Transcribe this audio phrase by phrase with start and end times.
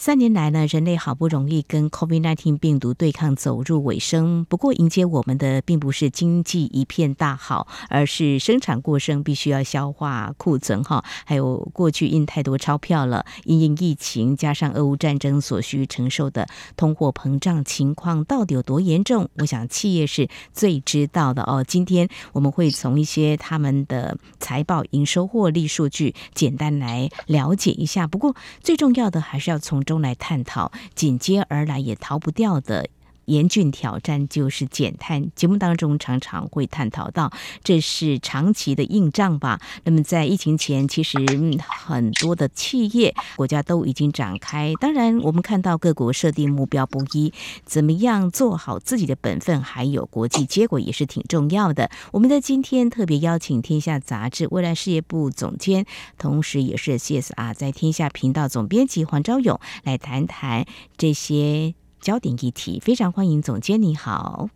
[0.00, 4.44] 三年来呢，人类好不容易跟 COVID-19 病毒对抗走入尾声。
[4.44, 11.04] 不过，迎接我们的并不是经济一片大好，而是生产过剩，必须要消化库存哈。
[11.26, 16.46] 还有过去印太多钞票了，因应疫情加上俄乌战争所需承受的
[16.76, 19.28] 通货膨胀情况到底有多严重？
[19.38, 21.64] 我想企业是最知道的哦。
[21.66, 28.06] 今天我们会从一些他们的财报、营收、获利数据简单来了解一下。
[28.06, 32.90] 不过，最重要的还是要从中来探讨，紧接而来也逃不掉的。
[33.28, 35.30] 严峻挑战就是减碳。
[35.34, 37.30] 节目当中常常会探讨到，
[37.62, 39.60] 这是长期的硬仗吧。
[39.84, 41.18] 那么在疫情前，其实
[41.68, 44.72] 很多的企业、国家都已经展开。
[44.80, 47.32] 当然，我们看到各国设定目标不一，
[47.64, 51.90] 怎么样做好自己的本分，还有国际结果也是挺重要的。
[52.12, 55.84] 我们在今天特别邀请《天下杂志》未来事业部总监，
[56.16, 60.64] 同时也是 CSR 在天下频道总编辑黄昭勇来谈谈
[60.96, 61.74] 这些。
[62.00, 64.48] 焦点议题，非常欢迎总监，你好，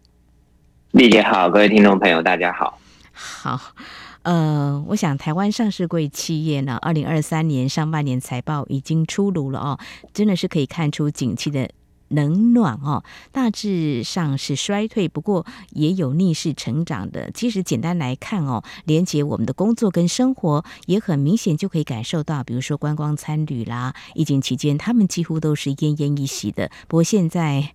[0.93, 2.79] 丽姐好，各位听众朋友，大家好。
[3.12, 3.61] 好，
[4.23, 9.79] 呃，我想台湾上市柜企业呢，二零二三年上半年财报已经出炉了哦，
[10.15, 11.69] 真的是可以看出景气的。
[12.13, 17.31] 冷暖哦，大致上是衰退，不过也有逆势成长的。
[17.33, 26.71] 其实简单来看哦，连接我们的工作跟生活，也很明显就可以感受到，比如说观光参旅啦，疫情期间他们几乎都是奄奄一息的。
[26.87, 27.73] 不过现在。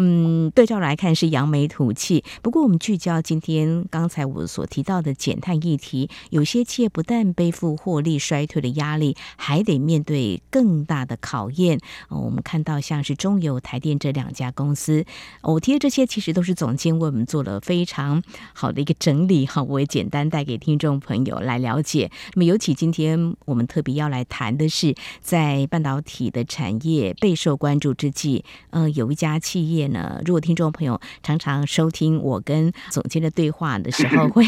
[0.00, 2.22] 嗯，对照来看是扬眉吐气。
[2.40, 11.80] 不过我们聚焦今天刚才我所提到的减碳议题，有些企业不但背负获利衰退的压力，还得面对更大的考验。
[12.10, 15.04] 我们看到像是中油、台电这两家公司，
[15.42, 18.22] 我提的这些其实都是总监为我们做了非常
[18.52, 22.10] 好的一个整理哈，我也简单带给听众朋友来了解。
[22.34, 29.88] 那么尤其今天我们特别要来谈的是，在半导体的产业备受关注之际，呃，有一家企业。
[29.88, 34.44] 呢，如果听众朋友常常收听我跟总监的对话的时候， 会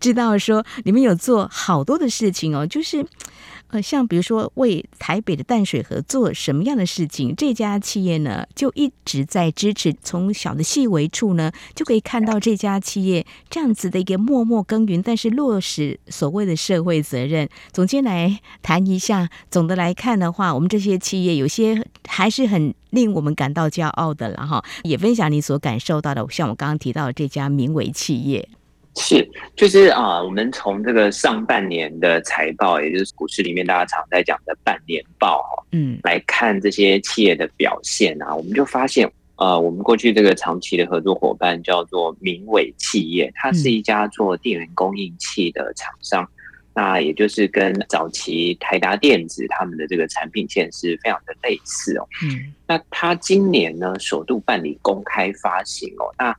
[0.00, 3.06] 知道说你们有做好多的事情哦，就是。
[3.70, 9.94] 呃，像比如说为台北的淡水河做什么样的事情，这家企业呢就一直在支持。
[10.02, 17.48] 从小的细微处呢，就可以看到这家企业这样子的一个默默耕耘，但是落实所谓的社会责任。
[17.72, 24.64] 总监来谈一下，总的来看的话，我们这些企业有些还是很令我们感到骄傲的了哈。
[24.82, 28.48] 也分享你所感受到的，像我刚刚提到的这家名为企业。
[28.98, 46.28] 是，就是啊，我们从这个上半年的财报，也就是股市里面大家常在讲的半年报，嗯，来看这些企业的表现啊，我们就发现，呃，我们过去这个长期的合作伙伴叫做明伟企业，它是一家做电源供应器的厂商，嗯、
[46.74, 56.36] 那也就是跟早期台达电子他们的这个产品线是非常的类似哦，嗯，那它今年呢首度办理公开发行哦，那。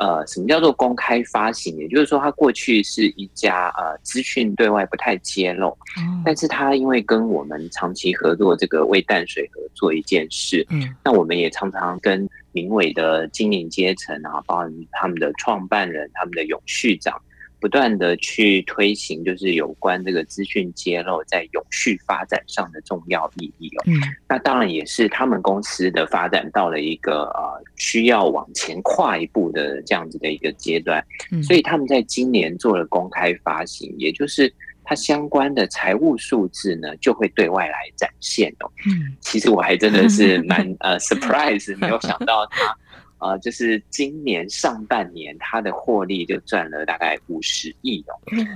[0.00, 1.76] 呃，什么叫做公开发行？
[1.76, 17.20] 也就是说，它过去是一家呃资讯对外不太揭露，嗯、但是它因为跟我们长期合作，这个为淡水河做一件事，嗯，那我们也常常跟明伟的经营阶层啊，包括他们的创办人、他们的永续长。
[17.60, 23.84] 不断的去推行，就是有关这个资讯揭露在永续发展上的重要意义哦。
[23.86, 23.94] 嗯，
[24.28, 31.04] 那当然也是他们公司的发展到了一个呃需要往前跨一步的这样子的一个阶段。
[31.30, 38.70] 嗯，所以他们在今年做了公开发行，也就是它相关的财务数字呢就会对外来展现哦。
[38.86, 42.76] 嗯，其实我还真的是蛮 呃 surprise，没有想到他。
[43.20, 48.12] 呃，就是今年上半年，它的获利就赚了大概五十亿哦。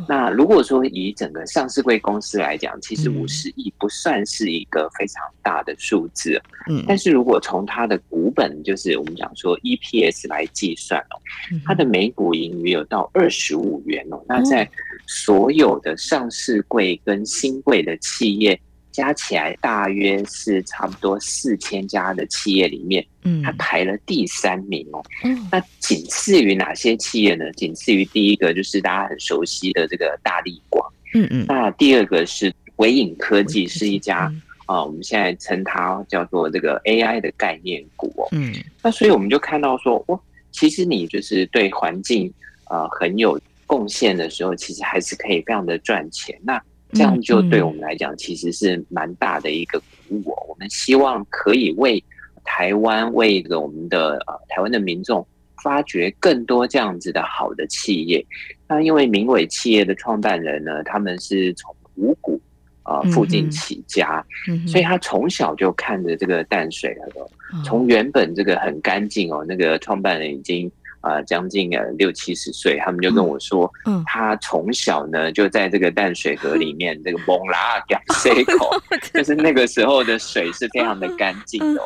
[0.09, 6.41] 那如果说以整个上市柜公司来讲，其实五十亿不算是一个非常大的数字。
[6.69, 11.21] 嗯，但是如果从它的股本，就是我们讲说 EPS 来计算哦，
[11.65, 14.21] 它的每股盈余有到二十五元哦。
[14.27, 14.69] 那在
[15.07, 18.59] 所有的上市柜跟新柜的企业。
[18.95, 25.05] 加起来大约是差不多四千家的企业里面，嗯，它排了第三名哦。
[25.25, 27.51] 嗯，那仅次于哪些企业呢？
[27.55, 31.45] 仅次于第一个就是大家很熟悉的这个大力光，嗯嗯。
[31.49, 34.33] 那第二个是微影科技，是一家
[34.67, 38.29] 啊，我们现在称它叫做这个 AI 的概念股哦。
[38.31, 40.21] 嗯，那所以我们就看到说，哇，
[40.53, 42.33] 其实你就是对环境
[42.67, 43.37] 啊很有。
[43.67, 46.39] 贡贡献的时候，其实还是可以非常的赚钱。
[46.43, 46.63] 那
[46.95, 50.35] 这样就对我们来讲，其实是蛮大的一个鼓舞。
[50.49, 52.03] 我们希望可以为
[52.45, 55.27] 台湾，为这个我们的呃台湾的民众，
[55.63, 58.25] 发掘更多这样子的好的企业。
[58.69, 62.41] 那因为明伟企业的创办人呢，他们是从五股
[62.83, 64.25] 啊附近起家，
[64.67, 67.29] 所以他从小就看着这个淡水河，
[67.65, 70.71] 从原本这个很干净哦，那个创办人已经。
[71.05, 78.71] 啊，将近呃六七十岁，他们就跟我说，嗯，他从小呢就在这个淡水河里面，这个蒙拉 港塞口，
[79.13, 81.83] 就是那个时候的水是非常的干净的。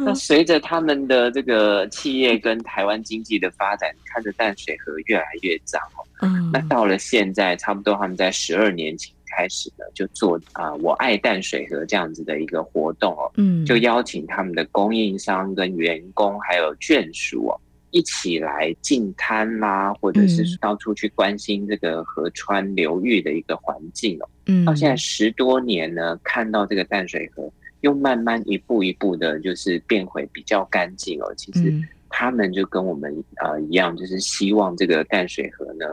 [0.00, 6.00] 那随着他们的这个企业跟台湾经济的发展，看着淡水河越来越脏哦。
[6.22, 13.30] 嗯，那到了现在，差不多他们在十二年前开始呢，就做啊我爱淡水河这样子的一个活动哦。
[13.36, 17.60] 嗯，就邀请他们的供应商跟员工还有眷属哦。
[17.92, 24.28] 一起来净滩啦，或者是到处去关心这个河川流域的一个环境哦。
[24.46, 27.52] 嗯，到现在十多年呢，看到这个淡水河
[27.82, 31.34] 又慢慢一步一步的，就是变回比较干净哦。
[31.36, 31.70] 其实
[32.08, 35.84] 他们就跟我们呃一样，就是希望这个淡水河呢，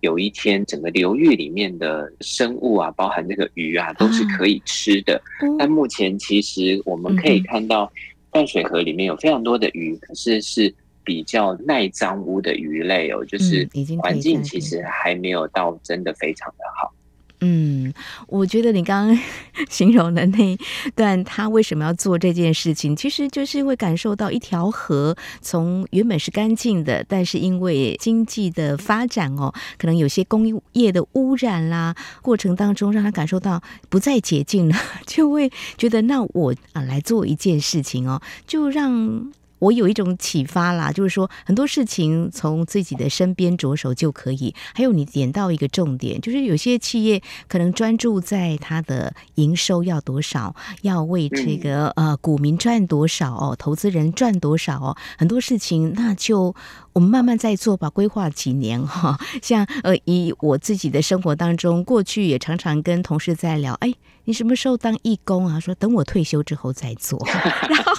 [0.00, 5.20] 有一天整个流域里面的生物啊，包含这个鱼啊，都是可以吃的。
[5.58, 7.92] 但目前其实我们可以看到
[8.30, 10.72] 淡水河里面有非常多的鱼，可是是。
[11.08, 13.66] 比较耐脏污的鱼类哦，就是
[14.02, 16.92] 环境其实还没有到真的非常的好。
[17.40, 17.94] 嗯，
[18.26, 19.18] 我觉得你刚刚
[19.70, 20.58] 形容的那
[20.94, 34.76] 段，他为什么要做这件事情，其实就是会感受到一条河从原本是干净的，但是因为经济的发展哦，可能有些工业的污染啦，过程当中让他感受到不再洁净了，
[35.06, 39.32] 就会觉得那我啊来做一件事情哦，就让。
[39.58, 44.54] 我有一种启发啦，就是说很多事情从自己的身边着手就可以。
[44.74, 56.54] 还有你点到一个重点，就是有些企业可能专注在它的营收要多少，要为这个呃股民赚多少哦，投资人赚多少哦，很多事情那就
[56.98, 59.16] 我们慢慢再做吧，规划几年哈。
[59.40, 63.94] 像呃以我自己的生活当中，过去也常常跟同事在聊，哎。
[64.24, 65.58] 你什么时候当义工啊？
[65.58, 67.18] 说等我退休之后再做。
[67.70, 67.94] 然后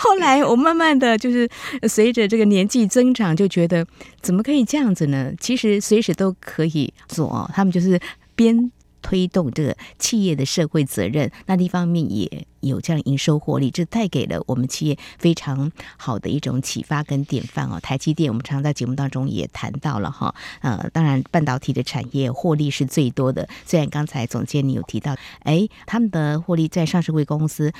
[0.00, 1.46] 后来我慢慢的就是
[1.86, 3.84] 随着这个年纪增长，就觉得
[4.22, 5.32] 怎么可以这样子呢？
[5.38, 7.50] 其实随时都可以做。
[7.52, 8.00] 他们就是
[8.36, 8.70] 边。
[9.04, 17.78] 推动这个企业的社会责任，那一方面也有这样营收获利，这带给了我们企业非常好的一种启发跟典范哦。
[17.80, 23.46] 台积电，我们常常在节目当中也谈到了哈，呃，当然半导体的产业获利是最多的。
[23.66, 27.72] 虽然刚才总监你有提到，哎，他们的获利在上市贵公司。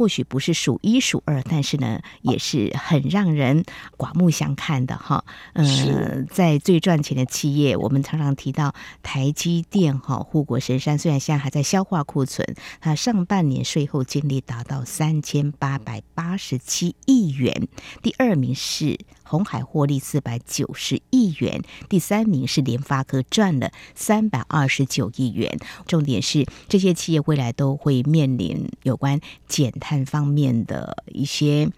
[0.00, 3.66] 或许不是数一数二，但是呢，也是很让人
[3.98, 5.26] 刮目相看的哈。
[5.52, 10.96] 呃，在最赚钱的企业，我们常常提到台积电哈，护国神山。
[10.96, 17.68] 虽然现在还在消化库存，它上半年税后净利达到三千八百八十七亿元。
[18.00, 21.60] 第二名是红海，获利四百九十亿元。
[21.90, 25.58] 第三名是联发科，赚了三百二十九亿元。
[25.86, 29.89] 重点是这些企业未来都会面临有关减碳。
[29.90, 31.68] 碳方面的一些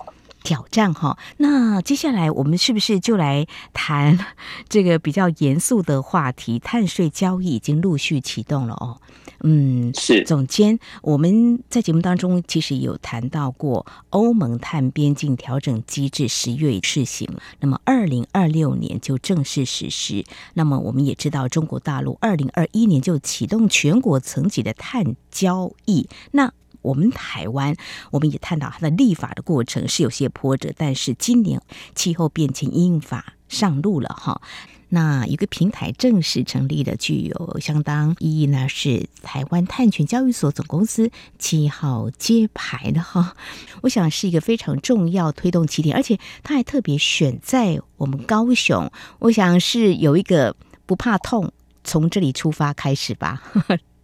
[0.42, 4.18] 挑战哈，那接下来我们是不是就来谈
[4.68, 6.58] 这个比较严肃的话题？
[6.58, 9.00] 碳税交易已经陆续启动了哦。
[9.44, 17.26] 嗯，是总监，我们在节目当中其实有谈到过，欧盟碳边境调整机制十月试行，
[17.60, 20.22] 那么二零二六年就正式实施。
[20.52, 26.06] 那么我们也知道，中国大陆二零二一年就启动全国层级的碳交易。
[26.32, 27.74] 那我们台湾，
[28.10, 31.62] 我们也探讨它的立法的过程是有些波折，但是今年
[31.94, 34.42] 气候变迁因应法上路了哈。
[34.94, 43.34] 那一个平台正式成立的，具有相当意义呢，是台湾碳权交易所总公司七号揭牌的哈。
[43.80, 51.50] 我想是一个非常重要推动起点，而且它还特别选在我们高雄，我想是有一个不怕痛，
[51.82, 53.42] 从这里出发开始吧。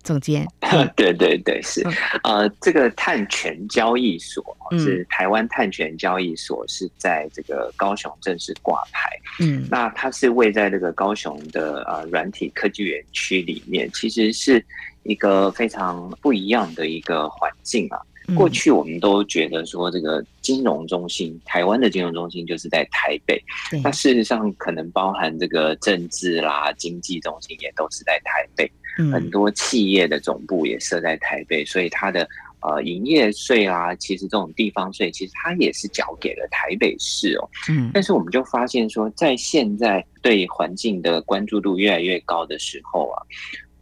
[0.09, 0.49] 总监，
[0.97, 1.87] 对对对，是，
[2.25, 4.43] 呃，这个碳权交易所
[4.79, 9.11] 是台湾碳权交易所，是在这个高雄正式挂牌。
[9.39, 14.65] 嗯，那它是位在这个高雄的呃软体科技园区里面，其实是
[15.03, 18.01] 一个非常不一样的一个环境啊。
[18.37, 23.43] 过去我们都觉得说，这个金融中心，台湾的金融中心就是在台北。
[23.83, 28.71] 那事实上，可能包含这个政治啦、经济中心也都是在台北。
[29.13, 32.29] 很多企业的总部也设在台北，所以它的
[32.61, 37.49] 呃营业税啊，其实这种地方税，其实它也是缴给了台北市哦。
[37.69, 43.23] 嗯，但是我们就发现说，在现在对环境的关注度越来越高的时候啊，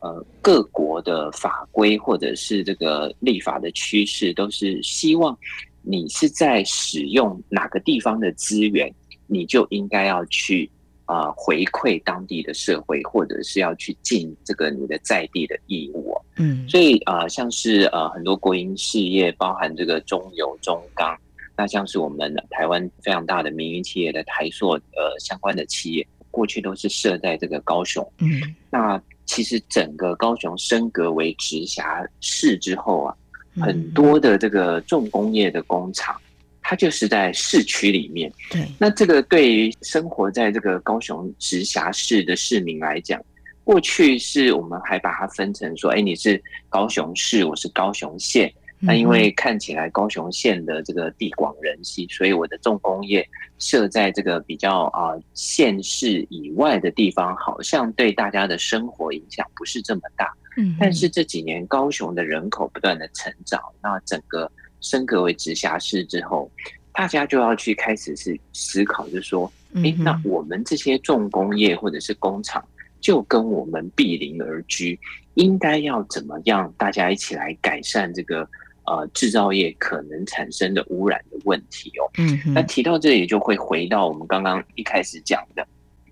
[0.00, 5.36] 呃，各国的法规或者是这个立法的趋势，都是希望
[5.82, 8.92] 你是在使用哪个地方的资源，
[9.26, 10.70] 你就应该要去。
[11.06, 21.16] 啊、呃，回馈当地的社会，或者是要去尽这个你的在地的义务、哦、嗯，所以啊、呃，像是呃很多国营事业，包含这个中油、中钢，
[21.56, 28.06] 那像是我们台湾非常大的民营企业的台塑呃相关的企业，过去都是设在这个高雄。
[28.18, 33.16] 嗯，那其实整个高雄升格为直辖市之后啊，
[33.60, 36.20] 很多的这个重工业的工厂。
[36.68, 38.66] 它就是在市区里面，对。
[38.76, 43.24] 那这个对于生活在这个高雄直辖市的市民来讲，
[43.62, 48.52] 过去是我们还把它分成说，哎，你是高雄市，我是高雄县。
[48.80, 53.24] 那因为看起来高雄县的这个地广人稀，所以我的重工业
[53.60, 60.34] 设在这个比较啊县市以外的地方，好像对大家的生活影响不是这么大。
[60.56, 60.76] 嗯。
[60.80, 64.50] 但是这几年高雄的人口不断的成长，那整个。
[64.80, 66.50] 升格为直辖市之后，
[66.92, 72.64] 大家就要去开始是思考，就是说，哎，那我们这些重工业或者是工厂，
[73.00, 74.98] 就跟我们毗邻而居，
[75.34, 76.72] 应该要怎么样？
[76.78, 78.48] 大家一起来改善这个
[78.86, 82.08] 呃制造业可能产生的污染的问题哦。
[82.16, 85.66] 嗯，那提到这里就会回到我们刚刚一开始讲的，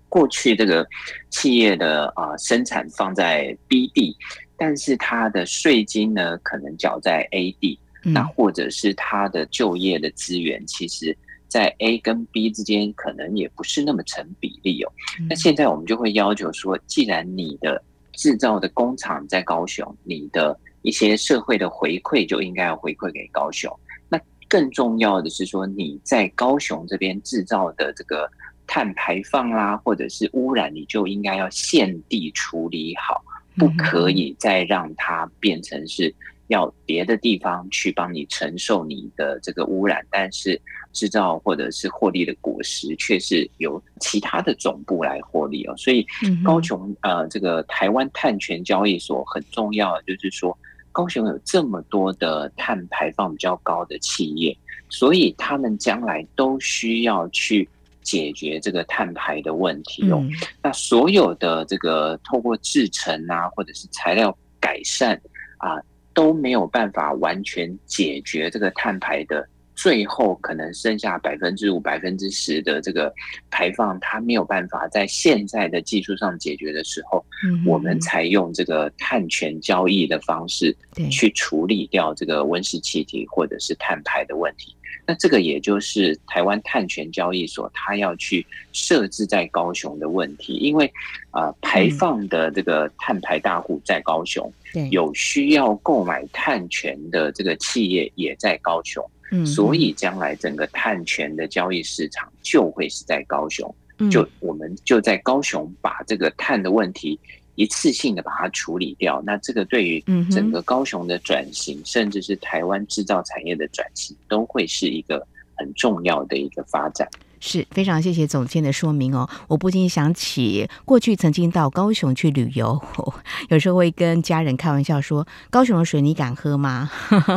[0.07, 0.85] 过去这个
[1.31, 4.15] 企业的啊、呃、生产放在 B 地，
[4.55, 7.79] 但是它的税金呢，可能缴在 A 地。
[8.13, 14.91] 那或者是他的就业的资源，其实，在 A 跟 B 之间可能也不是那么成比例哦。
[15.27, 17.83] 那现在我们就会要求说，既然你的
[18.13, 23.75] 制造的工厂在高雄，你的一些社会的回馈就应该要回馈给高雄。
[24.07, 28.29] 那更重要的是说，你在高雄这边制造的这个
[28.67, 33.23] 碳排放啦，或者是污染，你就应该要现地处理好，
[33.57, 36.13] 不可以再让它变成是。
[36.47, 40.61] 要别的地方去帮你承受你的这个污染，但是
[40.93, 45.75] 制造或者是获利的果实却是由其他的总部来获利哦。
[45.75, 46.05] 所以
[46.43, 50.55] 高雄呃，这个台湾碳权交易所很重要，就是说
[50.91, 54.55] 高雄有这么多的碳排放比较高的企业，
[54.87, 57.67] 所以他们将来都需要去
[58.03, 60.23] 解决这个碳排的问题哦。
[60.61, 65.19] 那所有的这个透过制成啊，或者是材料改善
[65.57, 65.81] 啊。
[66.15, 73.13] 都没有办法完全解决这个碳排的，最后可能剩下百分之五、百分之十的这个
[73.51, 77.23] 排放，它没有办法在现在的技术上解决的时候，
[77.65, 80.75] 我们才用这个碳权交易的方式
[81.11, 84.75] 去处理掉这个温室气体或者是碳排的问题。
[85.07, 90.91] 那这个也就是台湾碳权交易所，它要去设置在高雄的问题，因为
[91.29, 94.51] 啊、呃，排放的这个碳排大户在高雄，
[94.89, 99.07] 有需要购买碳权的这个企业也在高雄，
[99.45, 103.73] 所以将来整个碳权的交易市场就会是在高雄，
[104.11, 107.19] 就我们就在高雄把这个碳的问题。
[107.57, 117.09] 一次性的把它处理掉，那这个对于整个高雄的转型，甚至是台湾制造产业的转型，都会是一个很重要的一个发展。
[117.47, 122.81] 是非常谢谢总监的说明哦，我不禁想起过去曾经到高雄去旅游，
[123.49, 126.89] 有时候会跟家人开玩笑说：“高雄的水你敢喝吗？”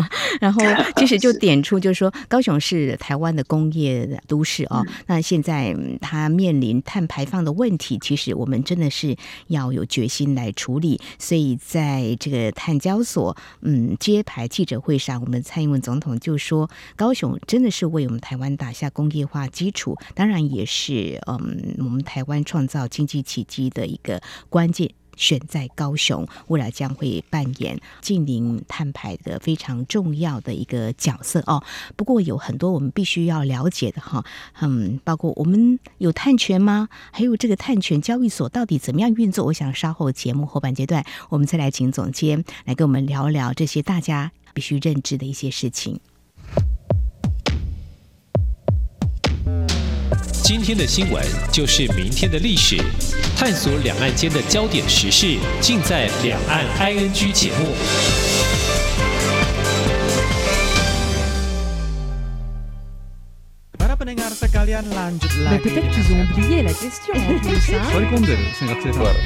[0.41, 0.63] 然后
[0.97, 4.83] 其实就 点出，就是说高雄是台湾的工业都市哦。
[5.09, 9.15] 那现在它面临碳排放的问题，其实我们真的是
[9.49, 10.99] 要有决心来处理。
[11.19, 19.98] 所以在这个碳交所嗯揭牌记者会上，我们蔡英文总统就说，高雄真的是为我们台湾打下工业化基础。
[20.15, 31.63] 当然也是，嗯，我们台湾创造经济奇迹的一个关键，选在高雄，未来将会扮演近零碳排的非常重要的一个角色哦。
[31.97, 34.25] 不过有很多我们必须要了解的哈，
[34.61, 36.89] 嗯，包括我们有碳权吗？
[37.11, 39.47] 还有这个碳权交易所到底怎么样运作？
[39.47, 45.99] 我想稍后节目后半阶段，我们再来请总监来跟我们聊聊这些大家必须认知的一些事情。
[50.48, 52.78] 今天的新闻就是明天的历史，
[53.38, 57.74] 探索两岸间的焦点时事，尽在《两岸 ING》节目。
[64.54, 65.60] kalian lanjut lagi.
[65.64, 67.74] Peut-être qu'ils ont oublié la question en plus.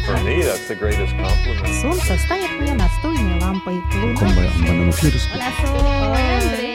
[0.06, 1.82] For me, that's the greatest compliment.
[1.82, 3.75] Солнце встает мне настольной лампой.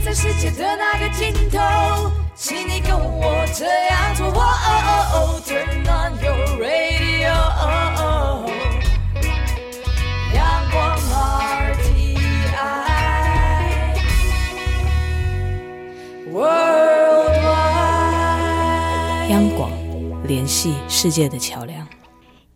[0.00, 1.58] 在世界的那个尽头，
[2.34, 4.26] 请你跟我这样做。
[4.28, 4.80] 哦哦
[5.12, 7.36] 哦 Turn on your radio.
[19.28, 19.70] 央广，
[20.26, 21.86] 联系世界的桥梁。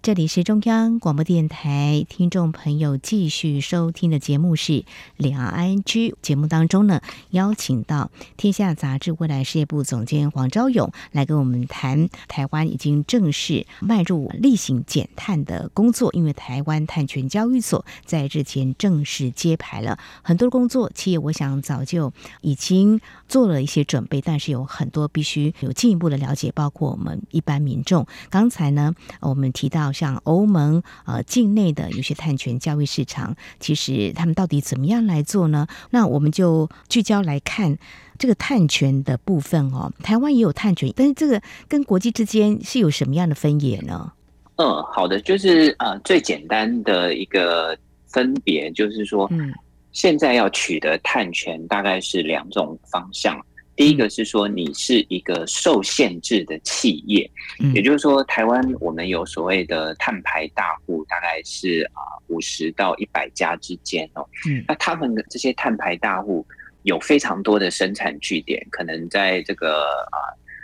[0.02, 4.72] 这里是中央广播电台，听众朋友继续收听的节目是
[5.16, 6.10] 《两岸 IG》。
[6.20, 16.10] 节目当中呢，邀请到《天下杂志》未来事业部总监黄昭勇来跟我们谈台湾已经正式迈入例行减碳的工作。
[16.12, 28.04] 因为台湾碳权交易所在日前正式揭牌了很多工作，企业我想早就已经做了一些准备，但是有很多必须有进一步的了解，包括我们一般民众。
[28.28, 29.91] 刚才呢，我们提到。
[29.92, 35.66] 像欧盟呃境内的有些碳权交易市场，其实他们到底怎么样来做呢？
[35.90, 37.76] 那我们就聚焦来看
[38.18, 39.92] 这个碳权的部分哦。
[40.02, 44.12] 台湾也有碳权，但是这个跟国际之间是有什么样的分野呢？
[44.56, 49.52] 嗯，好的，就是呃最简单的一个分别就是说，嗯，
[49.92, 53.38] 现在要取得碳权大概是两种方向。
[53.74, 64.28] 第一个是说，你是一个受限制的企业，嗯、也就是说，台湾我们有所谓的碳排大户，大概是啊五十到一百家之间哦。
[64.48, 66.46] 嗯，那他们的这些碳排大户
[66.82, 70.18] 有非常多的生产据点，可能在这个啊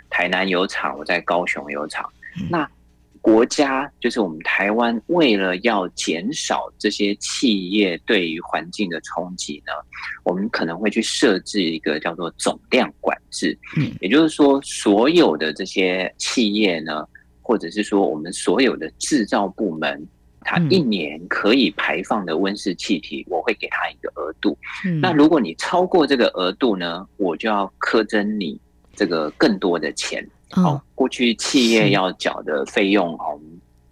[0.09, 2.69] 台南有厂，我在高雄有厂，嗯、那。
[3.21, 9.73] 国家就是我们台湾，为了要减少这些企业对于环境的冲击呢，
[10.23, 13.57] 我们可能会去设置一个叫做总量管制。
[13.77, 17.05] 嗯，也就是说，所有的这些企业呢，
[17.41, 20.07] 或者是说我们所有的制造部门，
[20.41, 24.57] 它一年可以排放的温室气体，我会给它一个额度。
[24.85, 28.59] 嗯，那如果你超过这个额度呢，我就要苛征你
[28.95, 30.25] 这个更多的钱。
[30.51, 33.39] 好，过去企业要缴的费用哦，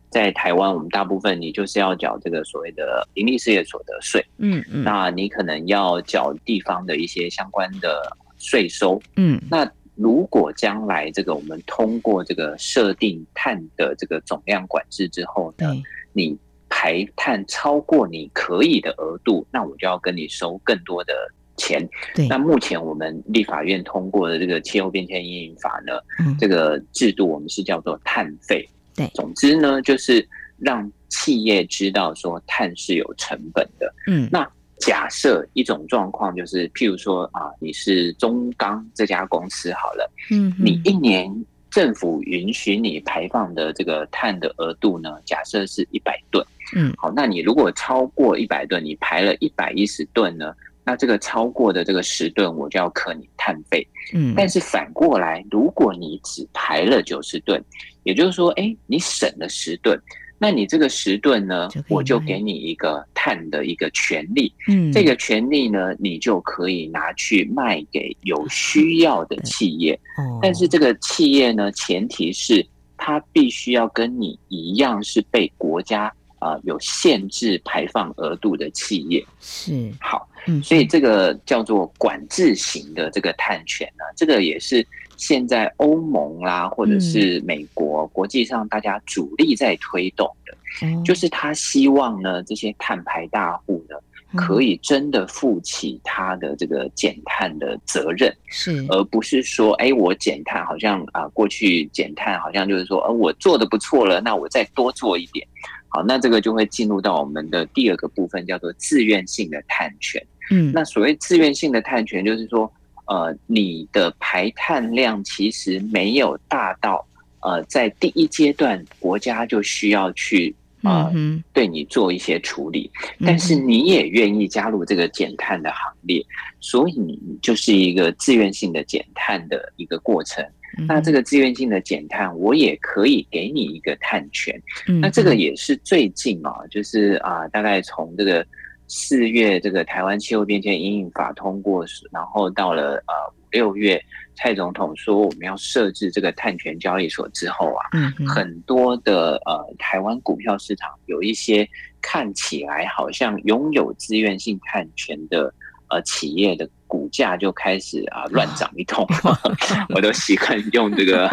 [0.09, 15.71] 在台湾，我们大部分你就是要缴这个所谓的盈利事业所得税，嗯嗯，那你可能要缴地方的一些相关的税收，嗯，那如果将来这个我们通过这个设定碳的这个总量管制之后呢，
[16.13, 16.37] 你
[16.69, 21.13] 排碳超过你可以的额度，那我就要跟你收更多的。
[21.57, 30.25] 钱，对，那目前我们立法院通过的这个气候变迁阴影法呢，嗯，这个制度我们是叫做碳费，对，总之呢，就是
[30.57, 34.47] 让企业知道说碳是有成本的，嗯，那
[34.79, 41.33] 假设一种状况就是，譬如说啊，你是中钢这家公司好了，嗯，你一年
[41.71, 50.53] 政府允许你排放的这个碳的额度呢，假设是一百吨，嗯，好，那你如果超过一百吨，你排了一百一十吨呢？
[50.87, 53.85] 那这个超过的这个十吨，我就要扣你碳费。
[54.13, 57.61] 嗯，但是反过来，如果你只排了九十吨，
[58.03, 59.99] 也就是说，哎，你省了十吨，
[60.39, 64.53] 那你这个十吨呢，我就给你一个碳的一个权利。
[64.69, 69.93] 嗯，这个权利呢，你就可以拿去卖给有需要的企业。
[70.17, 76.09] 哦，但是这个企业呢，前提是它必须要跟你一样是被国家。
[76.39, 79.25] 啊、呃，有限制排放额度的企业。
[79.39, 84.85] 是好，嗯，所以这个叫做管制型的这个碳权呢，这个也是
[85.17, 93.95] 现在欧盟啦，或者是美国、嗯、国际上大家主力在推动的，嗯、就是他希望呢，这些碳排大户呢，
[94.35, 105.47] 可以真的负起他的这个减碳的责任，是，而不是说，哎，我减碳好像啊、呃，过去减碳好像就是说，呃，我做的不错了，那我再多做一点。
[105.89, 110.21] 好，那这个就会进入到我们的第二个部分，叫做自愿性的碳权。
[110.51, 112.69] 嗯，那所谓自愿性的碳权，就是说，
[113.05, 117.05] 呃，你的排碳量其实没有大到，
[117.39, 120.53] 呃，在第一阶段国家就需要去
[120.87, 121.13] 呃
[121.53, 122.89] 对你做一些处理，
[123.25, 126.23] 但是你也愿意加入这个减碳的行列，
[126.59, 130.45] 所以你就是一个自愿性的减碳的一个过程。
[130.87, 134.61] 那这个自愿性的减碳，我也可以给你一个碳权。
[135.01, 138.45] 那这个也是最近啊，就是啊，大概从这个
[138.87, 144.03] 四月这个台湾气候变迁阴影法通过，然后到了呃五六月，
[144.35, 147.85] 蔡总统说我们要设置这个碳权交易所之后啊，
[148.27, 151.67] 很多的呃台湾股票市场有一些
[152.01, 155.53] 看起来好像拥有自愿性碳权的
[155.89, 159.05] 呃企业的股价就开始啊乱涨一通，
[159.93, 161.29] 我都习惯用这个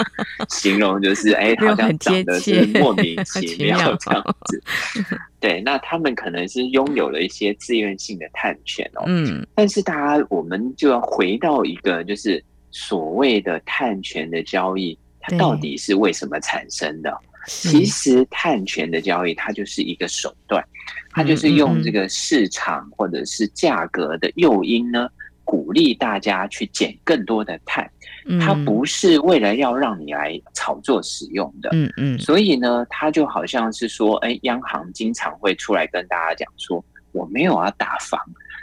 [0.49, 4.63] 形容，就是哎，好像涨的是莫名其妙这样子。
[5.45, 17.15] 对，那他们可能是拥有了一些自愿性的探权哦，嗯，但是大家我们就要回到一个，就是所谓的探权的交易，它到底是为什么产生的？
[17.47, 20.65] 其实探权的交易，它就是一个手段，
[21.11, 25.11] 它就是用这个市场或者是价格的诱因呢，
[25.45, 27.87] 鼓励大家去减更多的碳。
[28.41, 31.71] 它不是为了要让你来炒作使用的。
[31.73, 32.19] 嗯嗯。
[32.19, 38.21] 所以呢，它就好像是说，哎，央行经常会出来跟大家讲说，我没有要打房，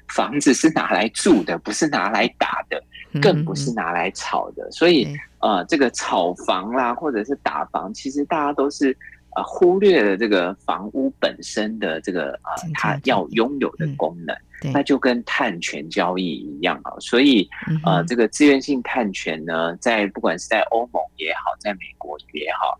[0.10, 2.82] 房子是拿来住的，不是拿来打的。
[3.22, 5.06] 更不是拿来炒的，所以
[5.40, 8.98] 呃，这个炒房啦，或者是打房，其实大家都是
[9.36, 14.34] 呃忽略了这个房屋本身的这个呃它要拥有的功能，
[14.74, 16.92] 那就跟碳权交易一样啊。
[17.00, 17.50] 所以
[17.86, 22.80] 呃，这个自愿性碳权呢，在不管是在欧盟也好，在美国也好，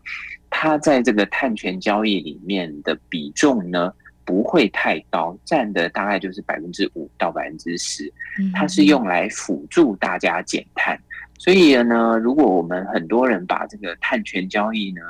[0.50, 3.92] 它在这个碳权交易里面的比重呢，
[4.24, 8.12] 不会太高，占的大概就是百分之五到百分之十，
[8.54, 10.98] 它是用来辅助大家减碳。
[11.38, 15.00] 所以呢，如果我们很多人把这个碳权交易呢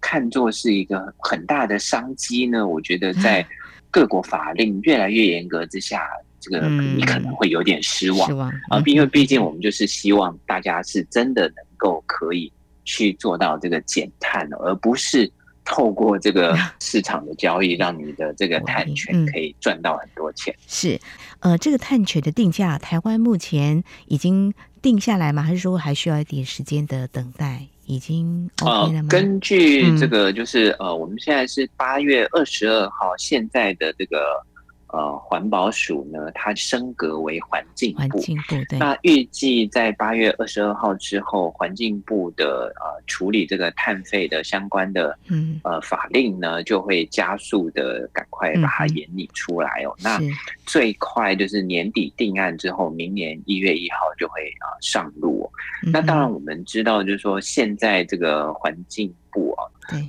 [0.00, 3.46] 看作是一个很大的商机呢，我觉得在
[3.92, 6.08] 各国法令越来越严格之下，
[6.40, 8.28] 这个你可能会有点失望
[8.68, 12.52] 啊，因为毕竟我们就是希望大家是真的能够可以
[12.84, 15.30] 去做到这个减碳，而不是。
[15.64, 20.52] 透过这个 市场的交易，让你的这个碳权可以赚到很多钱。
[20.66, 21.00] 是，
[21.38, 24.52] 呃，这个碳权的定价，台湾目前已经
[24.82, 25.40] 定下来吗？
[25.40, 27.68] 还是说还需要一点时间的等待？
[27.86, 29.02] 已经 OK 了吗？
[29.02, 34.18] 呃，根据这个，就是呃，我们现在是八月二十二号，现在的这个。
[34.92, 38.00] 呃，环保署呢，它升格为环境部。
[38.00, 38.78] 环境部，对。
[38.78, 49.96] 那预计在八月二十二号之后，环境部的呃处理这个碳费的相关的嗯呃法令呢，就会加速的赶快把它研拟出来哦。
[49.98, 50.20] 嗯、那
[50.66, 55.50] 最快就是年底定案之后，明年一月一号就会啊、呃、上路、哦。
[55.86, 59.12] 嗯、那当然我们知道，就是说现在这个环境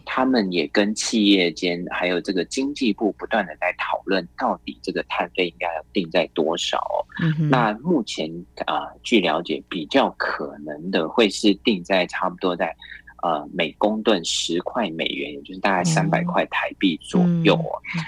[0.06, 7.06] 他们也跟企业间还有这个经济部不断的在讨论，到底这个碳费应该要定在多少？
[7.22, 7.50] 嗯。
[7.50, 8.30] 那目前
[8.66, 12.76] 啊、呃，据了解，比较可能的会是定在差不多在
[13.24, 17.60] 呃每公吨十块美元，也就是大概三百块台币左右。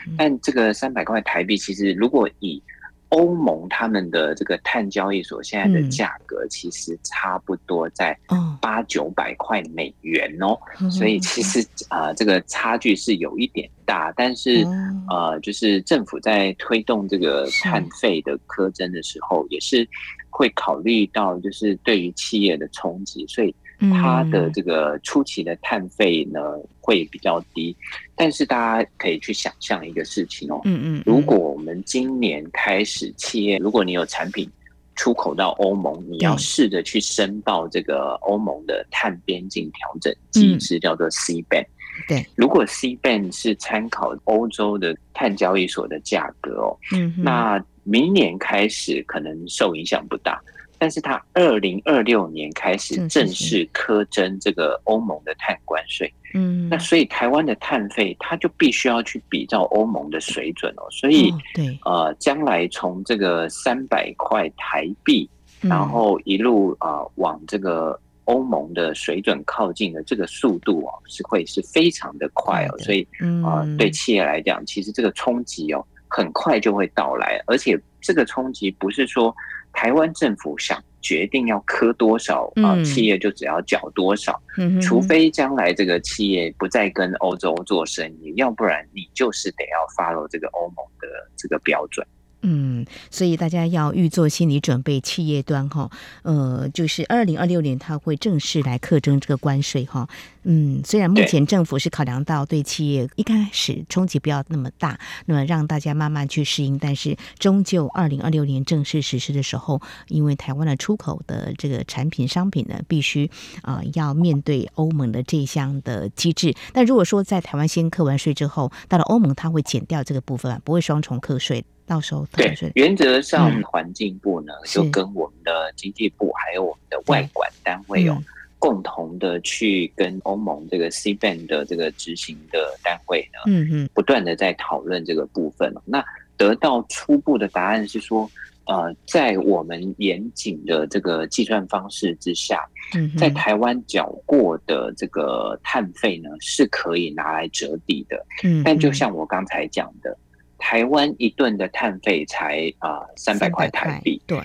[0.08, 2.62] 嗯、但这个三百块台币，其实如果以
[3.09, 8.17] 欧盟他们的这个碳交易所现在的价格其实差不多在
[8.61, 14.65] 八九百块美元哦，所以其实啊、呃、这个差距是有一点大，但是
[15.09, 19.87] 呃就是政府在推动这个碳费的苛征的时候，也是
[20.29, 23.55] 会考虑到就是对于企业的冲击，所以。
[23.79, 26.39] 它的这个初期的碳费呢
[26.79, 27.75] 会比较低，
[28.15, 34.49] 但是大家可以去想象一个事情哦，嗯嗯，如果我们今年开始企业，如果你有产品
[34.95, 41.65] 出口到欧盟，你要试着去申报这个欧盟的碳边境调整机制，叫做 CBAM。
[42.07, 50.41] 对，如果 CBAM 是参考欧洲的碳交易所的价格哦，嗯，那明年开始可能受影响不大。
[50.85, 65.27] 但是它二零二六年开始正式苛征这个欧盟的碳关税，嗯，那所以台湾的碳费它就必须要去比照欧盟的水准哦，所以对，呃，将来从这个三百块台币，
[65.59, 73.01] 然后一路啊往这个欧盟的水准靠近的这个速度哦，是会是非常的快哦，所以
[73.43, 79.35] 啊，对企业来讲，其实这个冲击哦，很快就会到来，而且这个冲击不是说。
[79.75, 84.41] 台湾政府想决定要磕多少啊，企业就只要缴多少，
[84.81, 91.07] 除非将来这个企业不再跟欧洲做生意，要不然你就是得要 follow 这个欧盟的
[91.38, 92.07] 这个标准。
[92.47, 95.89] 嗯，所以大家要预做心理准备，企业端哈，
[96.21, 100.08] 呃，就是二零二六年它会正式来课征这个关税哈。
[100.43, 113.27] 嗯，虽然目前政府是考量到对企业一开始冲击不要那么大，那么让大家慢慢去适应，但是终究二零二六年正式实施的时候，因为台湾的出口的这个产品商品呢，必须
[113.63, 116.53] 啊、要面对欧盟的这项的机制。
[116.71, 121.65] 但如果说在台湾先课完税之后，到了欧盟，它会减掉这个部分，不会双重课税。
[121.85, 128.17] 到时候对，原则上环境部呢，嗯、就跟我们的经济部还有我们的外管单位有
[128.57, 135.71] 共同的去跟欧盟这个 C band 的这个执行的单位呢，嗯嗯，不断的在讨论这个部分。
[135.85, 136.03] 那
[136.35, 138.29] 得到初步的答案是说，
[138.65, 148.25] 呃，在我们严谨的这个计算方式之下，嗯在台湾缴过的这个碳费呢，是可以拿来折抵的。
[148.43, 150.17] 嗯，但就像我刚才讲的，
[150.57, 154.21] 台湾一吨的碳费才啊三百块台币。
[154.25, 154.39] 对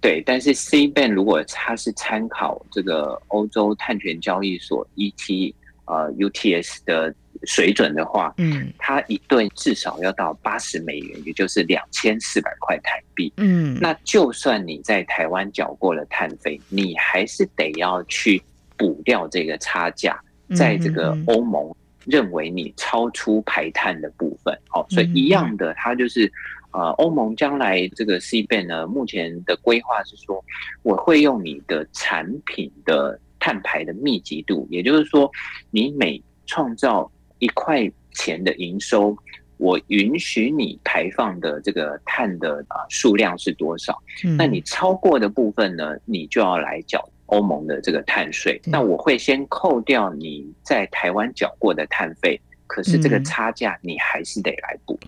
[0.00, 5.54] 对，但是 CBAM 如果它是参考这个欧洲碳权交易所 ET
[5.86, 7.14] 呃 UTS 的。
[7.44, 13.30] 水准的话，嗯，它一吨至少要到八十美元，也就是两千四百块台币。
[13.36, 18.42] 嗯，那就算你在台湾缴过了碳费，你还是得要去
[18.78, 20.18] 补掉这个差价，
[20.56, 21.70] 在这个欧盟
[22.06, 24.58] 认为你超出排碳的部分。
[24.68, 26.32] 好，所以一样的，它就是
[26.72, 30.44] 呃，欧盟将来这个 CBAM 呢，目前的规划是说，
[30.82, 35.30] 我会用你的产品的碳排的密集度，也就是说，
[35.70, 39.16] 你每创造一块钱的营收，
[39.56, 43.98] 我允许你排放的这个碳的啊数量是多少？
[44.24, 48.60] 嗯，那你超过的部分呢，你就要来缴欧盟的这个碳税。
[48.64, 54.98] 那我会先扣掉你在台湾缴过的碳费，可是这个差价你还是得来补。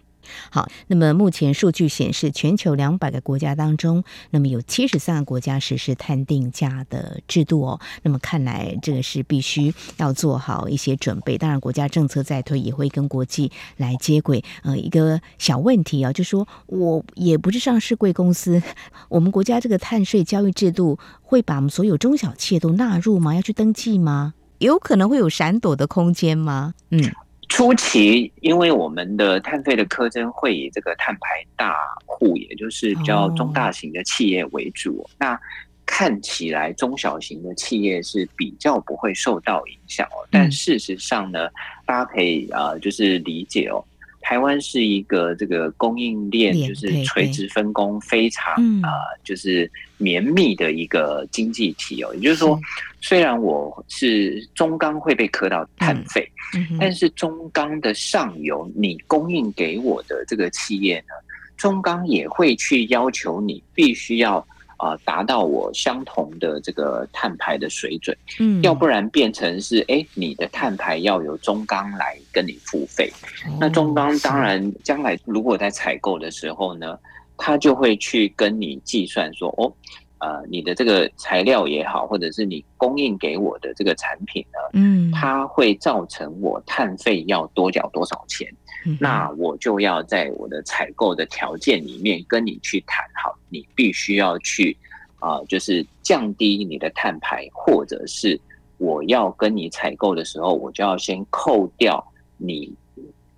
[0.50, 7.80] 好，那么目前数据显示，全球两百个国家当中，那么有七十三个国家实施碳定价的制度哦。
[8.02, 11.36] 那么看来这个是必须要做好一些准备。
[11.38, 14.42] 当然，国家政策在推，也会跟国际来接轨。
[14.62, 18.62] 呃，一个小问题啊，就是说我也不是上市贵公司，
[19.08, 23.34] 我们国家这个碳税交易制度会把我们所有中小企业都纳入吗？
[23.34, 24.34] 要去登记吗？
[24.58, 26.74] 有可能会有闪躲的空间吗？
[26.90, 27.12] 嗯。
[27.48, 31.74] 初期，因为我们的碳费的课征会以这个碳排大
[32.06, 35.40] 户，也就是比较中大型的企业为主，哦、那
[35.86, 40.20] 看起来中小型的企业是比较不会受到影响哦。
[40.30, 41.48] 但事实上呢，
[41.86, 43.82] 大家可以呃，就是理解哦。
[44.28, 48.92] 台湾是一个这个供应链，就是垂直分工非常啊，
[49.24, 52.14] 就是绵密的一个经济体哦。
[52.14, 52.60] 也就是说，
[53.00, 56.30] 虽然我是中钢会被磕到碳费，
[56.78, 61.14] 但是中钢的上游你供应给我的这个企业呢，
[61.56, 64.46] 中钢也会去要求你必须要。
[64.78, 73.12] 啊，达到我相同的这个碳排的水准，嗯，要不然变成是，哎，你的碳排要由中钢来跟你付费，
[73.60, 76.98] 那中钢当然将来如果在采购的时候呢，
[77.36, 79.72] 他就会去跟你计算说，哦。
[80.20, 88.52] 呃，你的这个材料也好，或者是你供应给我的这个产品呢，嗯，它会造成我碳费要多缴多少钱？
[88.84, 94.76] 嗯、那我就要在我的采购的条件里面跟你去谈好，你必须要去
[95.20, 98.40] 啊、呃，就是降低你的碳排，或者是
[98.78, 102.04] 我要跟你采购的时候，我就要先扣掉
[102.36, 102.72] 你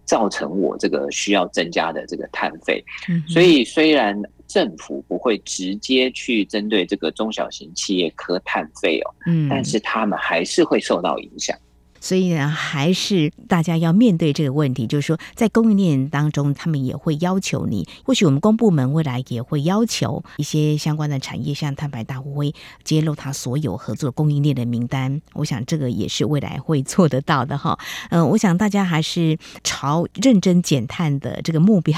[0.07, 2.83] 造成我这个需要增加的这个碳费。
[3.11, 4.19] 嗯、所以虽然。
[4.51, 11.57] 政府不会直接去针对这个中小型企业科碳费哦，嗯，但是他们还是会受到影响。
[12.01, 17.87] 所以呢，还是大家要面对这个问题，就是说，在供应链当中，他们也会要求你。
[18.05, 25.21] 或许我们公部门未来也会要求一些相关的产业，像碳排大户会揭露他所有合作供应链的名单。
[25.35, 27.79] 我想这个也是未来会做得到的哈。
[28.11, 31.95] 嗯，我想大家还是朝认真减碳的这个目标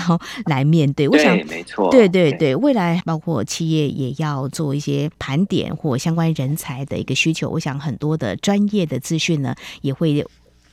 [0.46, 1.08] 来面对。
[1.08, 7.48] 我想，没错，对对对，未来包括企业也要做一些盘点或相关人才的一个需求。
[7.48, 10.26] 我想很多的专业的资讯呢，也会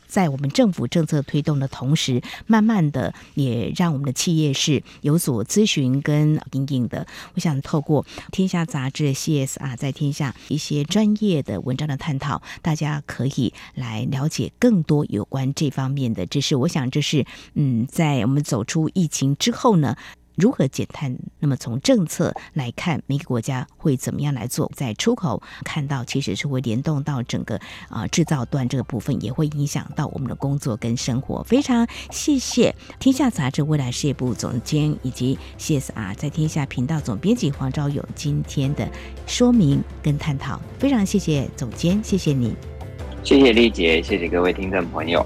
[0.07, 7.05] 在我们政府政策推动的同时，慢慢的也让我们的企业是有所咨询跟引领的。
[7.35, 16.55] 我想透过《天下杂志》CSR 在天下一些专业的文章的探讨，大家可以来了解更多有关这方面的知识。
[16.55, 19.95] 我想这是嗯，在我们走出疫情之后呢。
[20.39, 21.15] 如何减碳？
[21.39, 24.71] 那么从政策来看，每个国家会怎么样来做？
[24.75, 31.43] 在出口看到，其实是会联动到整个啊制造端这个部分，也会影响到我们的工作跟生活。
[31.43, 38.89] 非常谢谢天下杂志未来事业部总监以及 CSR 在天下频道总编辑黄昭勇今天的
[39.27, 40.59] 说明跟探讨。
[40.77, 42.55] 非常谢谢总监，谢谢你，
[43.23, 45.25] 谢谢丽姐，谢谢各位听众朋友。